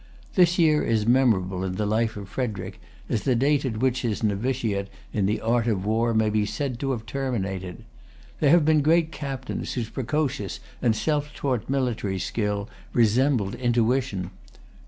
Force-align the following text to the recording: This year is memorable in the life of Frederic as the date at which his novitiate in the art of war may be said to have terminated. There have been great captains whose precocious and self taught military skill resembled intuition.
This 0.33 0.57
year 0.57 0.81
is 0.83 1.05
memorable 1.05 1.63
in 1.63 1.75
the 1.75 1.85
life 1.85 2.17
of 2.17 2.27
Frederic 2.27 2.81
as 3.07 3.21
the 3.21 3.35
date 3.35 3.65
at 3.65 3.77
which 3.77 4.01
his 4.01 4.23
novitiate 4.23 4.87
in 5.13 5.27
the 5.27 5.39
art 5.39 5.67
of 5.67 5.85
war 5.85 6.11
may 6.11 6.31
be 6.31 6.43
said 6.43 6.79
to 6.79 6.89
have 6.89 7.05
terminated. 7.05 7.83
There 8.39 8.49
have 8.49 8.65
been 8.65 8.81
great 8.81 9.11
captains 9.11 9.73
whose 9.73 9.91
precocious 9.91 10.59
and 10.81 10.95
self 10.95 11.35
taught 11.35 11.69
military 11.69 12.17
skill 12.17 12.67
resembled 12.93 13.53
intuition. 13.53 14.31